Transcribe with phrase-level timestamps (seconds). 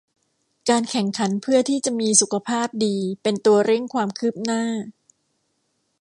[0.69, 4.63] การแข่งขันเพื่อที่จะมีสุขภาพดีเป็นตัวเร่งความคืบหน้า